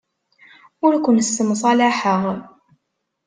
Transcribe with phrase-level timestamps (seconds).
[0.85, 2.23] Ur ken-ssemṣalaḥeɣ.